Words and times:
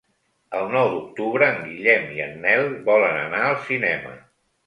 El 0.59 0.69
nou 0.75 0.87
d'octubre 0.93 1.49
en 1.55 1.59
Guillem 1.65 2.09
i 2.15 2.23
en 2.25 2.33
Nel 2.45 2.65
volen 2.87 3.21
anar 3.27 3.43
al 3.51 3.59
cinema. 3.69 4.17